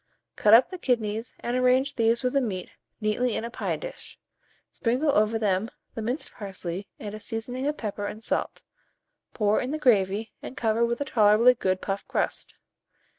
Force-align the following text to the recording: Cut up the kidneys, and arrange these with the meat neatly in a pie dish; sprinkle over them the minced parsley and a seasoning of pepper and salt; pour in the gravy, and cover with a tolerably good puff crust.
Cut 0.35 0.55
up 0.55 0.71
the 0.71 0.79
kidneys, 0.79 1.35
and 1.41 1.55
arrange 1.55 1.93
these 1.95 2.23
with 2.23 2.33
the 2.33 2.41
meat 2.41 2.71
neatly 2.99 3.35
in 3.35 3.45
a 3.45 3.51
pie 3.51 3.75
dish; 3.75 4.17
sprinkle 4.71 5.11
over 5.11 5.37
them 5.37 5.69
the 5.93 6.01
minced 6.01 6.31
parsley 6.33 6.87
and 6.99 7.13
a 7.13 7.19
seasoning 7.19 7.67
of 7.67 7.77
pepper 7.77 8.07
and 8.07 8.23
salt; 8.23 8.63
pour 9.35 9.61
in 9.61 9.69
the 9.69 9.77
gravy, 9.77 10.33
and 10.41 10.57
cover 10.57 10.83
with 10.83 11.01
a 11.01 11.05
tolerably 11.05 11.53
good 11.53 11.81
puff 11.81 12.07
crust. 12.07 12.55